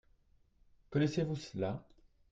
Connaissez-vous 0.89 1.35
cela? 1.35 1.85